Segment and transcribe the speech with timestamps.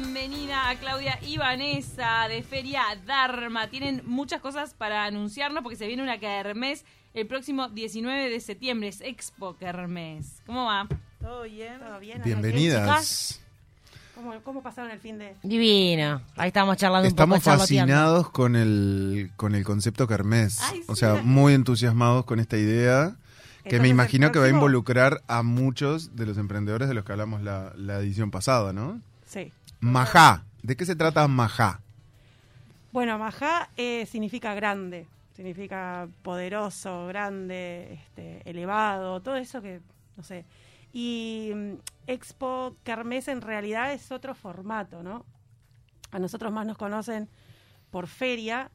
[0.00, 3.68] bienvenida a Claudia y Vanessa de Feria Dharma.
[3.68, 6.84] Tienen muchas cosas para anunciarnos porque se viene una kermés
[7.14, 8.88] el próximo 19 de septiembre.
[8.88, 10.42] Es Expo Kermés.
[10.46, 10.88] ¿Cómo va?
[11.20, 11.78] ¿Todo bien?
[11.78, 12.20] ¿Todo bien?
[12.24, 13.40] Bienvenidas.
[14.16, 15.36] ¿Cómo, ¿Cómo pasaron el fin de...?
[15.44, 16.22] Divino.
[16.36, 17.50] Ahí estamos charlando Estamos un poco.
[17.52, 17.92] charloteando.
[17.92, 20.60] fascinados con el, con el concepto Kermés.
[20.60, 21.00] Ay, O sí.
[21.00, 23.14] sea, muy entusiasmados con esta idea.
[23.62, 27.12] Que me imagino que va a involucrar a muchos de los emprendedores de los que
[27.12, 29.00] hablamos la, la edición pasada, ¿no?
[29.24, 29.52] Sí.
[29.84, 30.46] Majá.
[30.62, 31.82] ¿De qué se trata Majá?
[32.90, 39.82] Bueno, Majá eh, significa grande, significa poderoso, grande, este, elevado, todo eso que,
[40.16, 40.46] no sé.
[40.90, 41.72] Y mm,
[42.06, 45.26] Expo Kermés en realidad es otro formato, ¿no?
[46.12, 47.28] A nosotros más nos conocen
[47.90, 48.70] por feria.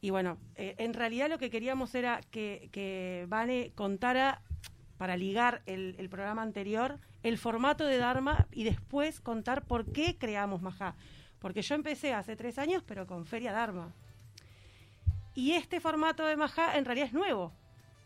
[0.00, 4.40] Y bueno, eh, en realidad lo que queríamos era que, que Vane contara,
[4.96, 10.16] para ligar el, el programa anterior, el formato de Dharma y después contar por qué
[10.18, 10.94] creamos Majá.
[11.38, 13.92] Porque yo empecé hace tres años, pero con Feria Dharma.
[15.34, 17.52] Y este formato de Majá en realidad es nuevo.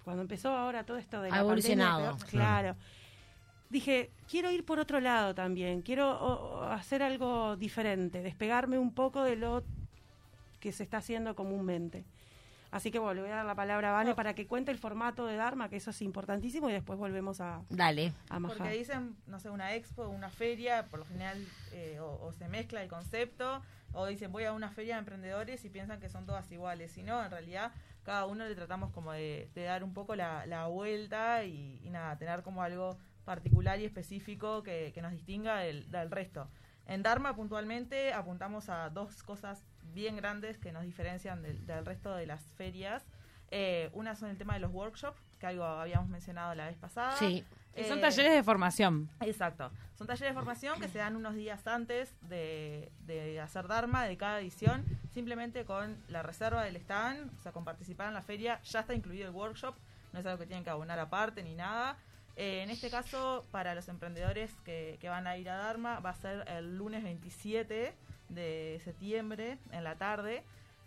[0.05, 2.11] Cuando empezó ahora todo esto de la evolucionado.
[2.11, 2.77] pandemia, claro.
[3.71, 9.25] Dije, quiero ir por otro lado también, quiero o hacer algo diferente, despegarme un poco
[9.25, 9.65] de lo
[10.61, 12.05] que se está haciendo comúnmente.
[12.75, 14.79] Así que bueno, le voy a dar la palabra a Vane para que cuente el
[14.79, 18.13] formato de Dharma, que eso es importantísimo, y después volvemos a, Dale.
[18.29, 18.57] a Majá.
[18.57, 21.39] Porque dicen, no sé, una expo, una feria, por lo general
[21.71, 25.65] eh, o, o se mezcla el concepto, o dicen voy a una feria de emprendedores
[25.65, 26.99] y piensan que son todas iguales.
[26.99, 27.71] Y no, en realidad
[28.03, 31.91] cada uno le tratamos como de, de dar un poco la, la vuelta y, y
[31.91, 36.49] nada, tener como algo particular y específico que, que nos distinga del, del resto.
[36.87, 39.63] En Dharma puntualmente apuntamos a dos cosas
[39.95, 43.05] bien grandes que nos diferencian del, del resto de las ferias.
[43.51, 47.17] Eh, una son el tema de los workshops, que algo habíamos mencionado la vez pasada.
[47.17, 47.45] Sí.
[47.75, 49.09] Que son Eh, talleres de formación.
[49.21, 49.71] Exacto.
[49.97, 54.17] Son talleres de formación que se dan unos días antes de, de hacer Dharma de
[54.17, 58.61] cada edición, simplemente con la reserva del stand, o sea, con participar en la feria,
[58.63, 59.75] ya está incluido el workshop,
[60.13, 61.97] no es algo que tienen que abonar aparte ni nada.
[62.37, 66.11] Eh, en este caso, para los emprendedores que, que van a ir a Dharma, va
[66.11, 67.95] a ser el lunes 27
[68.29, 70.43] de septiembre, en la tarde.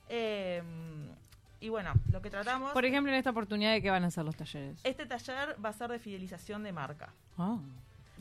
[0.10, 0.62] Eh,
[1.60, 2.72] y bueno, lo que tratamos...
[2.74, 4.80] Por ejemplo, en esta oportunidad de qué van a ser los talleres.
[4.84, 7.10] Este taller va a ser de fidelización de marca.
[7.38, 7.58] Ah.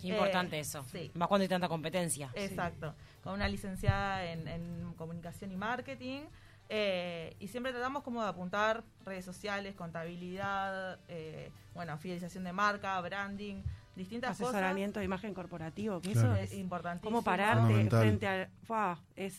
[0.00, 0.84] Qué importante Eh, eso.
[0.92, 1.10] sí.
[1.14, 2.30] Más cuando hay tanta competencia.
[2.34, 2.94] Exacto,
[3.24, 6.22] con una licenciada en, en comunicación y marketing.
[6.68, 13.00] Eh, y siempre tratamos como de apuntar redes sociales, contabilidad, eh, bueno, fidelización de marca,
[13.00, 13.62] branding,
[13.94, 16.28] distintas Asesoramiento de imagen corporativo, que Claro.
[16.32, 16.52] eso cosas.
[16.52, 17.10] es importantísimo.
[17.10, 18.48] cómo pararte frente al...
[18.64, 18.98] ¡Fua!
[19.14, 19.38] es...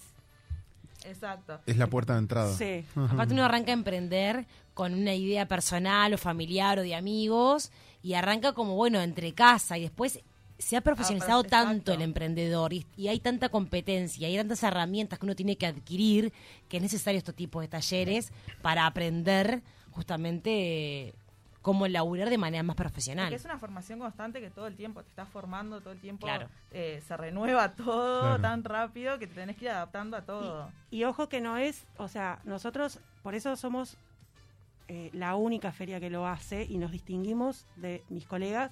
[1.05, 1.61] Exacto.
[1.67, 2.51] Es la puerta de entrada.
[2.53, 2.83] Sí.
[2.95, 7.71] Aparte uno arranca a emprender con una idea personal o familiar o de amigos
[8.01, 10.19] y arranca como, bueno, entre casa y después
[10.59, 14.37] se ha profesionalizado Ah, pero- tanto el emprendedor y, y hay tanta competencia y hay
[14.37, 16.33] tantas herramientas que uno tiene que adquirir
[16.67, 18.31] que es necesario este tipo de talleres
[18.61, 20.49] para aprender justamente
[21.09, 21.13] eh,
[21.61, 23.25] cómo laburar de manera más profesional.
[23.25, 26.25] Porque es una formación constante que todo el tiempo te estás formando, todo el tiempo
[26.25, 26.47] Claro.
[26.71, 28.41] eh, se renueva todo Claro.
[28.41, 30.71] tan rápido que te tenés que ir adaptando a todo.
[30.91, 33.97] Y ojo que no es, o sea, nosotros por eso somos
[34.87, 38.71] eh, la única feria que lo hace y nos distinguimos de mis colegas,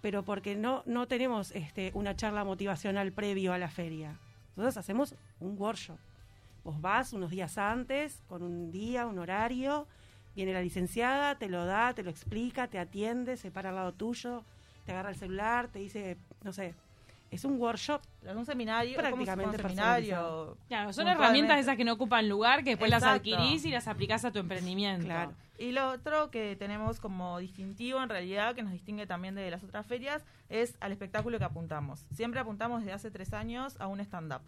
[0.00, 4.18] pero porque no, no tenemos este, una charla motivacional previo a la feria.
[4.56, 5.98] Nosotros hacemos un workshop.
[6.64, 9.86] Vos vas unos días antes, con un día, un horario,
[10.34, 13.92] viene la licenciada, te lo da, te lo explica, te atiende, se para al lado
[13.92, 14.42] tuyo,
[14.84, 16.74] te agarra el celular, te dice, no sé,
[17.30, 20.56] es un workshop Es un seminario, fuera un Prácticamente seminario.
[20.68, 24.24] Claro, son herramientas esas que no ocupan lugar, que después las adquirís y las aplicás
[24.24, 25.04] a tu emprendimiento.
[25.06, 25.32] Claro.
[25.58, 29.64] Y lo otro que tenemos como distintivo en realidad, que nos distingue también de las
[29.64, 32.04] otras ferias, es al espectáculo que apuntamos.
[32.12, 34.42] Siempre apuntamos desde hace tres años a un stand-up.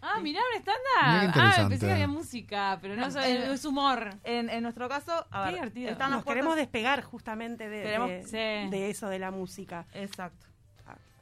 [0.00, 1.32] Ah, mirá, un stand-up.
[1.34, 4.10] Ah, pensé que había música, pero no, es, humor.
[4.22, 5.90] En, en nuestro caso, a Qué ver, divertido.
[5.90, 8.70] están Nos queremos despegar justamente de, Queremos- de, Sí.
[8.70, 9.86] de eso de la música.
[9.94, 10.46] Exacto.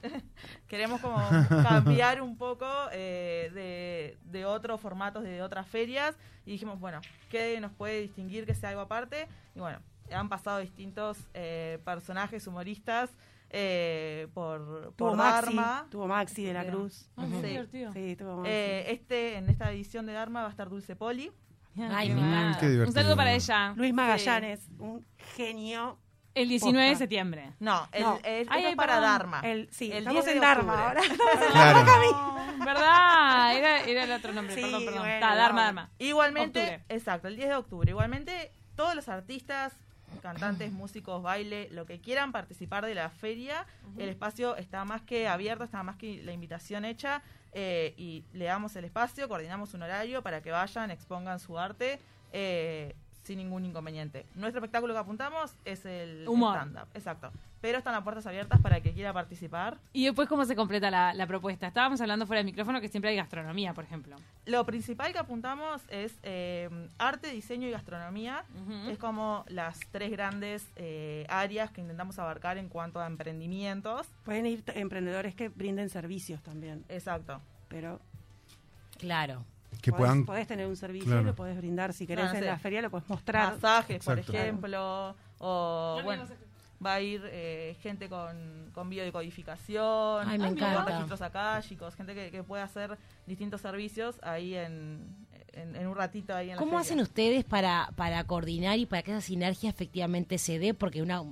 [0.68, 1.16] Queremos como
[1.62, 6.16] cambiar un poco eh, de, de otros formatos de otras ferias
[6.47, 7.00] y dijimos, bueno,
[7.30, 9.28] ¿qué nos puede distinguir que sea algo aparte?
[9.54, 9.78] Y bueno,
[10.10, 13.10] han pasado distintos eh, personajes humoristas
[13.54, 15.86] eh, por, Tuvo por Maxi, Dharma.
[15.91, 16.65] tuvo Maxi de la.
[16.66, 17.10] Cruz.
[17.16, 17.47] Ah, Sí.
[17.47, 17.92] divertido.
[17.92, 18.50] Sí, tuvo Maxi.
[18.50, 21.30] Eh, este, en esta edición de Dharma va a estar Dulce Poli.
[21.91, 22.59] Ay, Qué me encanta.
[22.60, 23.74] Qué Un saludo para ella.
[23.77, 25.04] Luis Magallanes, un
[25.36, 25.98] genio.
[26.34, 27.52] El 19 de septiembre.
[27.60, 28.16] No, el, No.
[28.22, 29.10] el- Ay, esto ay, es para perdón.
[29.10, 29.40] Dharma.
[29.44, 31.00] El, sí, El estamos 10 en de Dharma octubre.
[31.00, 31.52] ahora.
[31.52, 32.42] Claro.
[32.64, 33.56] ¿Verdad?
[33.56, 35.00] Era, era el otro nombre, Sí, perdón, perdón.
[35.02, 35.62] bueno, Dharma, no.
[35.62, 35.90] Dharma.
[35.98, 36.84] Igualmente, Octubre.
[36.88, 37.90] exacto, el 10 de octubre.
[37.90, 39.72] Igualmente, todos los artistas
[40.22, 43.66] cantantes, músicos, baile, lo que quieran participar de la feria.
[43.98, 48.46] El espacio está más que abierto, está más que la invitación hecha eh, y le
[48.46, 51.98] damos el espacio, coordinamos un horario para que vayan, expongan su arte.
[52.32, 54.27] eh, sin ningún inconveniente.
[54.34, 56.57] Nuestro espectáculo que apuntamos es el Humor.
[56.57, 57.30] stand-up, exacto.
[57.60, 59.78] Pero están las puertas abiertas para el que quiera participar.
[59.92, 61.69] Y después, ¿cómo se completa la, la propuesta?
[61.69, 64.16] Estábamos hablando fuera del micrófono que siempre hay gastronomía, por ejemplo.
[64.47, 68.45] Lo principal que apuntamos es eh, arte, diseño y gastronomía.
[68.89, 74.09] Es como las tres grandes eh, áreas que intentamos abarcar en cuanto a emprendimientos.
[74.25, 77.41] Pueden ir emprendedores que brinden servicios también, Exacto.
[77.68, 78.01] pero
[78.98, 79.45] Claro.
[79.82, 80.24] Que podés, puedan.
[80.24, 81.22] podés tener un servicio Claro.
[81.22, 82.46] y lo podés brindar si querés no en sé.
[82.46, 83.54] la feria, lo podés mostrar.
[83.54, 84.38] Masajes, por Exacto.
[84.40, 85.14] ejemplo.
[85.38, 86.24] O, bueno,
[86.84, 90.28] va a ir eh, gente con, con biodecodificación.
[90.28, 90.84] Ay, me con encanta.
[90.84, 92.96] registros akáshicos, gente que, que puede hacer
[93.26, 95.16] distintos servicios ahí en,
[95.52, 96.80] en, en un ratito ahí en la ¿Cómo feria.
[96.82, 100.74] hacen ustedes para, para coordinar y para que esa sinergia efectivamente se dé?
[100.74, 101.22] Porque una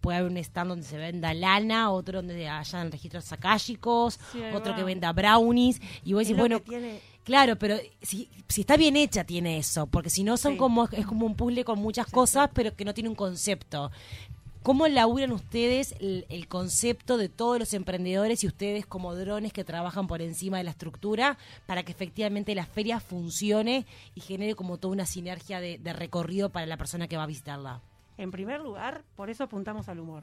[0.00, 4.72] puede haber un stand donde se venda lana, otro donde hayan registros akáshicos, Sí, otro
[4.72, 4.76] va.
[4.78, 9.24] que venda brownies, y vos decís, bueno, tiene- claro, pero si, si está bien hecha
[9.24, 10.58] tiene eso, porque si no son Sí.
[10.58, 13.90] como, es como un puzzle con muchas cosas, pero que no tiene un concepto.
[14.62, 19.64] ¿Cómo laburan ustedes el, el concepto de todos los emprendedores y ustedes como drones que
[19.64, 21.36] trabajan por encima de la estructura
[21.66, 26.50] para que efectivamente la feria funcione y genere como toda una sinergia de, de recorrido
[26.50, 27.80] para la persona que va a visitarla?
[28.18, 30.22] En primer lugar, por eso apuntamos al humor.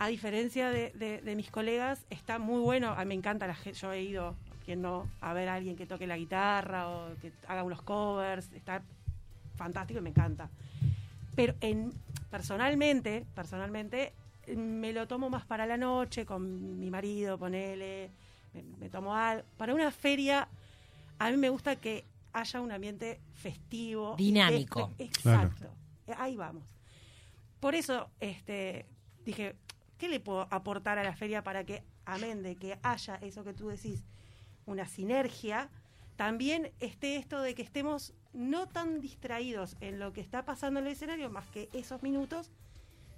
[0.00, 2.88] A diferencia de, de- de mis colegas, está muy bueno.
[2.90, 3.78] A mí me encanta la gente.
[3.78, 7.32] Yo he ido, quien no, a ver a alguien que toque la guitarra o que
[7.46, 8.50] haga unos covers.
[8.52, 8.82] Está
[9.56, 10.48] fantástico y me encanta.
[11.36, 11.92] Pero en,
[12.30, 14.12] personalmente, personalmente,
[14.56, 18.10] me lo tomo más para la noche con mi marido, ponele.
[18.52, 19.44] Me, me tomo algo.
[19.56, 20.48] Para una feria,
[21.18, 24.16] a mí me gusta que haya un ambiente festivo.
[24.16, 24.90] Dinámico.
[24.90, 24.94] Claro.
[24.98, 25.74] Exacto.
[26.06, 26.64] Eh, Ahí vamos.
[27.60, 28.86] Por eso este,
[29.24, 29.56] dije,
[29.96, 33.54] ¿qué le puedo aportar a la feria para que, amén de que haya eso que
[33.54, 34.04] tú decís,
[34.66, 35.68] una sinergia,
[36.16, 40.86] también esté esto de que estemos no tan distraídos en lo que está pasando en
[40.86, 42.50] el escenario, más que esos minutos,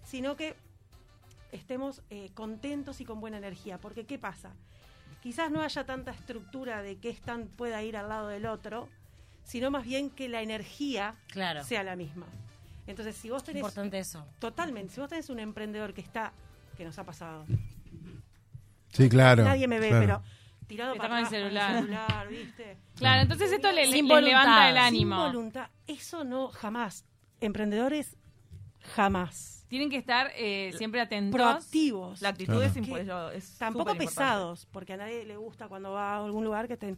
[0.04, 0.54] sino que
[1.52, 3.78] estemos eh, contentos y con buena energía.
[3.78, 4.52] Porque, ¿qué pasa?
[5.22, 8.88] Quizás no haya tanta estructura de que stand pueda ir al lado del otro,
[9.44, 11.64] sino más bien que la energía Claro.
[11.64, 12.26] sea la misma.
[12.86, 14.24] Entonces, si vos tenés importante eso.
[14.38, 14.94] Totalmente.
[14.94, 16.32] Si vos tenés un emprendedor que está,
[16.76, 17.44] que nos ha pasado,
[18.92, 19.44] Sí, claro.
[19.44, 20.00] nadie me ve, claro.
[20.06, 20.22] pero
[20.66, 21.74] tirado Está para con el con celular.
[21.80, 22.76] celular, ¿viste?
[22.96, 25.16] Claro, entonces esto le, le levanta el ánimo.
[25.24, 25.70] Sin voluntad.
[25.86, 27.04] Eso no, jamás.
[27.40, 28.16] Emprendedores,
[28.94, 29.64] jamás.
[29.68, 31.34] Tienen que estar eh, siempre atentos.
[31.40, 32.20] Proactivos.
[32.22, 33.30] La actitud Claro.
[33.32, 36.76] es, es Tampoco pesados, porque a nadie le gusta cuando va a algún lugar que
[36.76, 36.96] te...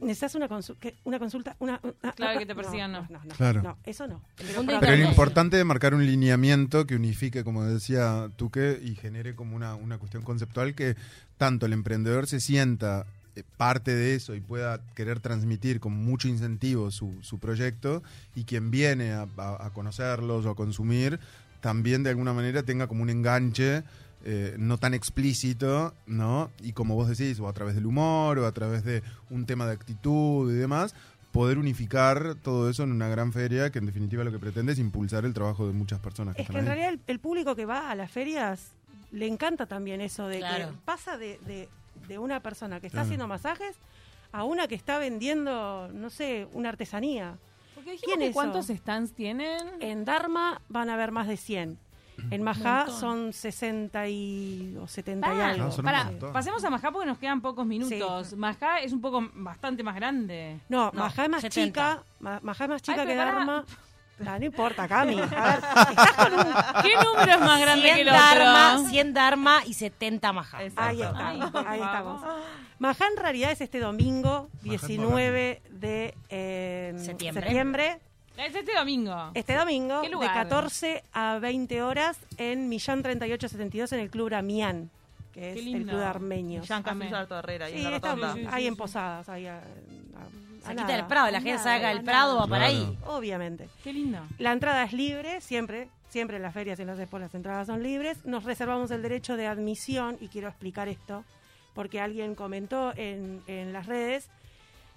[0.00, 1.80] Necesitas una, consu- que- una consulta, una...
[1.82, 3.06] una- Claro, que te persigan, no.
[3.10, 3.62] No, no, Claro.
[3.62, 4.22] no, eso no.
[4.36, 9.56] Pero lo importante es marcar un lineamiento que unifique, como decía Tuque, y genere como
[9.56, 10.96] una, una cuestión conceptual que
[11.38, 13.06] tanto el emprendedor se sienta
[13.36, 18.02] eh, parte de eso y pueda querer transmitir con mucho incentivo su, su proyecto
[18.34, 21.18] y quien viene a, a- a conocerlos o a consumir
[21.60, 23.82] también de alguna manera tenga como un enganche
[24.28, 26.50] eh, no tan explícito, ¿no?
[26.60, 29.66] Y como vos decís, o a través del humor o a través de un tema
[29.66, 30.94] de actitud y demás,
[31.30, 34.78] poder unificar todo eso en una gran feria que en definitiva lo que pretende es
[34.78, 36.66] impulsar el trabajo de muchas personas que Es que en ahí.
[36.66, 38.72] realidad el, el público que va a las ferias
[39.12, 40.70] le encanta también eso de Claro.
[40.70, 41.68] que pasa de, de-
[42.08, 43.06] de una persona que está Claro.
[43.06, 43.76] haciendo masajes
[44.32, 47.36] a una que está vendiendo, no sé, una artesanía.
[47.74, 49.60] Porque dijimos ¿Quién que es ¿Cuántos stands tienen?
[49.80, 51.78] En Dharma van a haber más de 100.
[52.30, 55.64] En Majá son 60 y, o 70 y algo.
[55.64, 56.32] No, son un pará, montón.
[56.32, 58.28] pasemos a Majá porque nos quedan pocos minutos.
[58.28, 58.36] Sí.
[58.36, 60.60] Majá es un poco bastante más grande.
[60.68, 61.66] No, No, Majá es más 70.
[61.66, 62.02] chica.
[62.20, 63.34] Ma- Majá es más chica Ay, que pero pará.
[63.36, 63.64] Dharma.
[64.26, 65.20] Ah, no importa, Cami.
[65.20, 65.28] A ver,
[65.90, 66.46] estás con un...
[66.82, 68.18] ¿Qué número es más grande que 100 el otro?
[68.44, 70.62] Dharma, 100 Dharma y 70 Majá.
[70.64, 70.88] Exacto.
[70.90, 72.14] Ahí está, Ay, por ahí favor.
[72.16, 72.44] estamos.
[72.78, 77.42] Majá en realidad es este domingo, Majá es 19 de eh, Septiembre.
[77.44, 78.00] septiembre.
[78.36, 79.30] Es este domingo.
[79.34, 80.34] Este domingo, ¿Qué de lugar?
[80.34, 84.90] 14 a 20 horas en Millán 3872 en el Club Ramián,
[85.32, 85.84] que es el.
[85.84, 86.70] Club de Armenios.
[86.70, 86.82] Amén.
[86.98, 88.32] Casillo Alto Herrera, ahí Sí, en la rotonda.
[88.34, 88.78] sí, sí, ahí sí, en sí.
[88.78, 92.46] Posadas, ahí a, a- a Cerquita nada, del Prado, la gente salga del Prado, va
[92.48, 92.98] por ahí.
[93.06, 93.68] Obviamente.
[93.84, 94.18] Qué lindo.
[94.38, 97.68] La entrada es libre, siempre, siempre en las ferias y en las expos las entradas
[97.68, 98.24] son libres.
[98.26, 101.24] Nos reservamos el derecho de admisión, y quiero explicar esto,
[101.72, 104.28] porque alguien comentó en, en las redes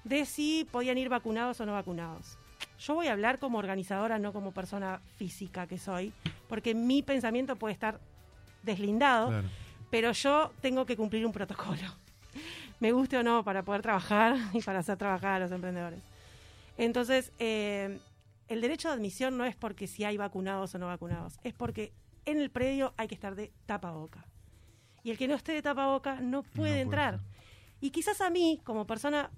[0.06, 2.39] de si podían ir vacunados o no vacunados.
[2.80, 6.14] Yo voy a hablar como organizadora, no como persona física que soy,
[6.48, 8.00] porque mi pensamiento puede estar
[8.64, 9.48] deslindado, Claro.
[9.90, 11.82] pero yo tengo que cumplir un protocolo.
[12.80, 16.02] Me guste o no, para poder trabajar y para hacer trabajar a los emprendedores.
[16.78, 18.00] Entonces, eh,
[18.48, 21.92] el derecho de admisión no es porque si hay vacunados o no vacunados, es porque
[22.26, 24.26] en el predio hay que estar de tapaboca.
[25.04, 27.20] Y el que no esté de tapaboca no puede entrar.
[27.82, 29.30] Y quizás a mí, como persona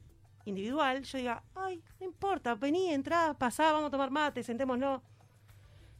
[0.46, 5.02] individual, yo diga, ay, no importa, vení, entrá, pasá, vamos a tomar mate, sentémonos.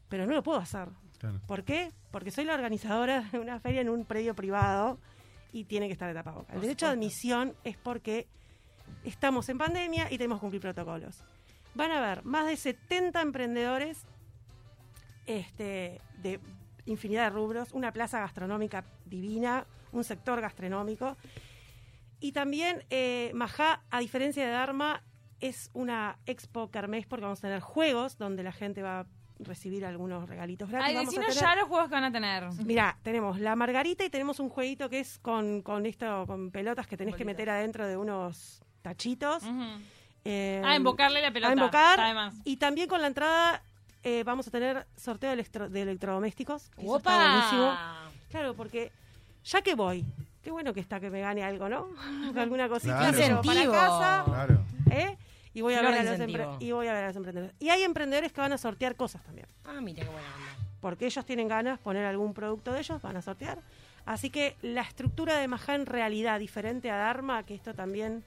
[0.10, 0.90] Pero no lo puedo hacer.
[1.20, 1.40] Claro.
[1.48, 1.92] ¿Por qué?
[2.12, 5.00] Porque soy la organizadora de una feria en un predio privado
[5.54, 6.54] y tiene que estar de tapaboca.
[6.54, 8.28] El derecho de admisión es porque
[9.04, 11.24] estamos en pandemia y tenemos que cumplir protocolos.
[11.76, 14.06] Van a haber más de 70 emprendedores
[15.26, 16.40] este, de
[16.86, 21.16] infinidad de rubros, una plaza gastronómica divina, un sector gastronómico.
[22.22, 25.04] Y también eh, Majá, a diferencia de Dharma,
[25.42, 29.06] es una expo kermés porque vamos a tener juegos donde la gente va a
[29.40, 30.88] recibir algunos regalitos gratis.
[30.90, 32.44] Ay, Vamos a decinos tener- ya los juegos que van a tener.
[32.64, 36.86] Mira, tenemos la margarita y tenemos un jueguito que es con, con esto, con pelotas
[36.86, 39.44] que tenés que meter adentro de unos tachitos.
[40.24, 41.52] Eh, Ah, invocarle la pelota.
[41.52, 42.00] a invocar.
[42.00, 42.36] Además.
[42.44, 43.64] Y también con la entrada
[44.04, 46.70] eh, vamos a tener sorteo de, electro- de electrodomésticos.
[46.76, 47.32] que eso está ¡Opa!
[47.34, 47.78] buenísimo.
[48.30, 48.92] Claro, porque
[49.44, 50.06] ya que voy,
[50.44, 51.88] qué bueno que está que me gane algo, ¿no?
[52.36, 53.42] Alguna cosita Claro.
[53.42, 54.24] para casa.
[54.26, 54.60] Claro.
[54.92, 55.18] ¿eh?
[55.54, 57.56] Y voy, a ver a los y voy a ver a los emprendedores.
[57.60, 59.48] Y hay emprendedores que van a sortear cosas también.
[59.66, 60.56] Ah, mira qué buena onda.
[60.80, 63.60] porque ellos tienen ganas de poner algún producto de ellos, van a sortear.
[64.06, 68.24] Así que la estructura de Majá en realidad, diferente a Dharma, que esto también,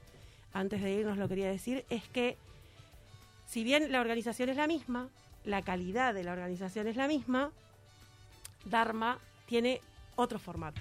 [0.52, 2.36] antes de irnos lo quería decir, es que
[3.46, 5.08] si bien la organización es la misma,
[5.44, 7.50] la calidad de la organización es la misma,
[8.66, 9.80] Dharma tiene
[10.16, 10.80] otro formato.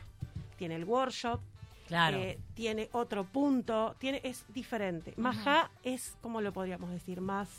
[0.57, 1.39] Tiene el workshop,
[1.87, 2.17] Claro.
[2.17, 5.13] eh, tiene otro punto, tiene es diferente.
[5.17, 7.19] Majá es, ¿cómo lo podríamos decir?
[7.21, 7.49] Más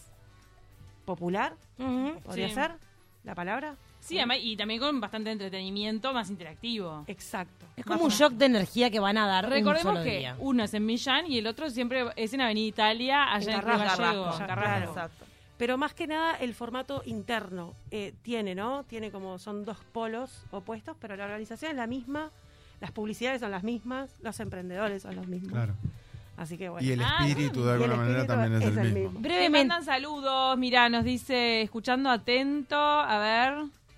[1.05, 1.55] popular,
[2.25, 2.55] podría Sí.
[2.55, 2.73] ser
[3.25, 3.77] la palabra.
[4.01, 7.05] Sí, y también con bastante entretenimiento, más interactivo.
[7.07, 7.65] Exacto.
[7.77, 10.37] Es como un shock de energía que van a dar un Recordemos solo que día.
[10.41, 14.03] uno es en Millán y el otro siempre es en Avenida Italia, allá en, Carrasco,
[14.03, 14.91] Gallego, Carrasco.
[14.91, 15.25] Exacto.
[15.57, 18.85] Pero más que nada el formato interno eh, tiene, ¿no?
[18.85, 22.31] Tiene como, son dos polos opuestos, pero la organización es la misma,
[22.85, 25.53] las publicidades son las mismas, los emprendedores son los mismos.
[25.53, 25.73] Claro.
[26.37, 26.87] Así que bueno.
[26.87, 28.99] Y el Ah, espíritu de el alguna manera también es, es el el mismo.
[29.12, 29.21] mismo.
[29.23, 29.59] Te Brevemente.
[29.69, 33.55] mandan saludos, mirá, nos dice, escuchando atento, a ver.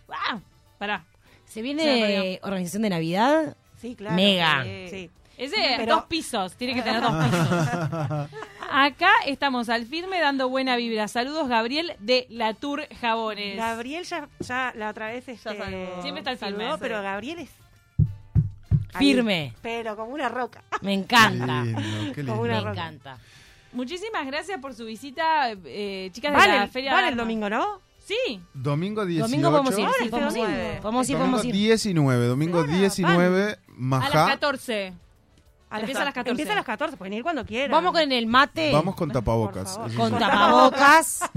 [0.09, 0.39] ¡Ah!
[0.79, 1.05] Pará.
[1.47, 3.57] Se viene organización de Navidad.
[3.81, 4.15] Sí, claro.
[4.15, 4.63] Mega.
[4.63, 4.87] Sí.
[4.91, 5.11] sí.
[5.39, 7.49] Es de Pero- dos pisos, tiene que tener dos pisos.
[8.71, 11.09] Acá estamos al firme dando buena vibra.
[11.09, 13.57] Saludos, Gabriel de La Tour Jabones.
[13.57, 16.03] Gabriel ya, ya la otra vez este, saludó.
[16.03, 16.69] Siempre está al firme.
[16.81, 17.51] pero Gabriel es
[18.99, 19.55] ahí, Firme.
[19.63, 20.63] pero como una roca.
[20.83, 21.63] Me Qué encanta.
[21.65, 21.81] lindo,
[22.15, 22.33] qué lindo.
[22.33, 22.71] Como Me una roca.
[22.73, 23.19] encanta.
[23.73, 27.23] Muchísimas gracias por su visita, eh, chicas de Vale, la el- Feria vale el Dharma.
[27.25, 27.81] domingo, ¿no?
[28.05, 28.41] Sí.
[28.55, 29.29] Domingo 18.
[29.29, 29.85] Domingo podemos ir.
[29.85, 30.43] Ahora Sí, podemos ir.
[30.43, 30.81] domingo.
[30.83, 31.53] Podemos ir, podemos ir.
[31.53, 34.27] 19, domingo Claro, 19, A las Majá.
[34.29, 34.93] 14.
[35.69, 36.31] A Empieza a las 14.
[36.31, 37.73] Empieza a las 14, pueden ir cuando quieran.
[37.73, 38.73] Vamos con el mate.
[38.73, 39.77] Vamos con tapabocas.
[39.97, 41.29] con tapabocas.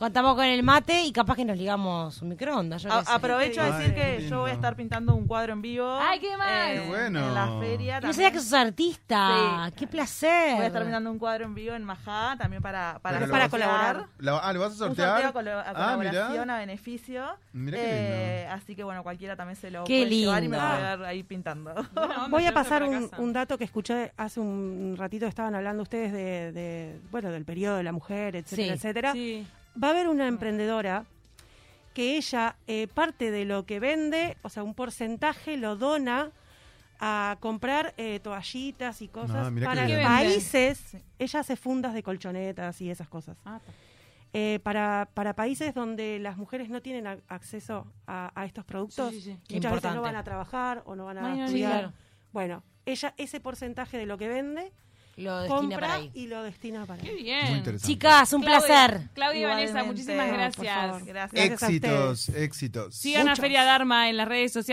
[0.00, 2.80] Contamos con el mate y capaz que nos ligamos un microondas.
[2.82, 4.30] yo A- aprovecho a decir que lindo.
[4.36, 5.86] yo voy a estar pintando un cuadro en vivo.
[6.00, 6.48] Ay, qué mal.
[6.72, 7.18] eh, Qué bueno.
[7.28, 9.66] En la feria No sabía que sos artista.
[9.68, 9.74] Sí.
[9.78, 10.54] Qué placer.
[10.54, 14.06] Voy a estar pintando un cuadro en vivo en Majá también para, para, para colaborar.
[14.18, 15.08] La- ah, ¿le vas a Un sortear?
[15.32, 16.56] sorteo a ah, colaboración mira.
[16.56, 17.24] a beneficio.
[17.52, 20.66] Qué Eh, así que bueno, cualquiera también se lo Qué puede llevar y me lindo.
[20.72, 21.74] va a ver ahí pintando.
[22.30, 26.52] Voy a pasar un, un dato que escuché hace un ratito, estaban hablando ustedes de,
[26.52, 28.72] de, bueno, del periodo de la mujer, etcétera, Sí.
[28.72, 29.12] etcétera.
[29.12, 29.46] Sí.
[29.82, 31.04] Va a haber una emprendedora
[31.94, 36.30] que ella eh, parte de lo que vende, o sea, un porcentaje lo dona
[37.00, 40.78] a comprar eh, toallitas y cosas Ah, para países.
[40.78, 40.98] Sí.
[41.18, 43.36] Ella hace fundas de colchonetas y esas cosas.
[43.44, 43.58] Ah.
[44.32, 49.10] Eh, para, para países donde las mujeres no tienen a- acceso a, a estos productos,
[49.12, 49.38] Sí, sí, sí.
[49.48, 51.72] Qué muchas veces no van a trabajar o no van a Ay, no, ni estudiar.
[51.72, 51.92] claro.
[52.32, 54.72] Bueno, ella ese porcentaje de lo que vende
[55.16, 56.10] Lo destina compra para ahí.
[56.14, 57.22] y lo destina para Qué ahí.
[57.22, 57.46] bien.
[57.48, 57.86] Muy interesante.
[57.92, 59.08] Chicas, un Claudia- placer.
[59.14, 60.74] Claudia y Vanessa, muchísimas No, por gracias.
[60.74, 61.04] favor.
[61.04, 61.32] Gracias.
[61.32, 62.42] Gracias a Éxitos, ustedes.
[62.42, 62.94] éxitos.
[62.94, 63.36] Sigan a.
[63.36, 64.66] Feria Dharma en las redes sociales.